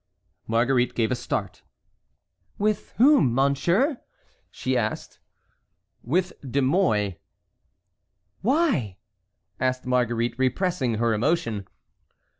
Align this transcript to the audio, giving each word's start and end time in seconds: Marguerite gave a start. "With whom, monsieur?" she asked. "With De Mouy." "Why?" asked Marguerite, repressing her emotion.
Marguerite 0.47 0.95
gave 0.95 1.11
a 1.11 1.15
start. 1.15 1.61
"With 2.57 2.93
whom, 2.97 3.35
monsieur?" 3.35 4.01
she 4.49 4.75
asked. 4.75 5.19
"With 6.01 6.33
De 6.41 6.59
Mouy." 6.63 7.19
"Why?" 8.41 8.97
asked 9.59 9.85
Marguerite, 9.85 10.39
repressing 10.39 10.95
her 10.95 11.13
emotion. 11.13 11.67